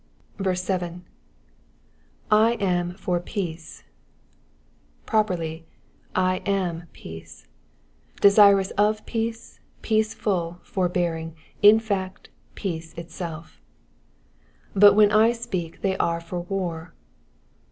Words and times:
7. 0.51 1.05
/ 1.59 2.31
am 2.31 2.93
far 2.95 3.19
peace.^^ 3.19 5.05
Properly, 5.05 5.67
1 6.15 6.37
am 6.37 6.87
peace'*; 6.91 7.45
desirous 8.19 8.71
of 8.71 9.05
peace, 9.05 9.59
peace 9.83 10.15
ful, 10.15 10.59
forbearing,— 10.63 11.35
in 11.61 11.79
fact, 11.79 12.29
peace 12.55 12.95
itself. 12.95 13.61
^^But 14.75 14.95
when 14.95 15.09
J 15.09 15.15
fpealc^ 15.37 15.81
they 15.81 15.95
are 15.99 16.19
for 16.19 16.39
war. 16.41 16.95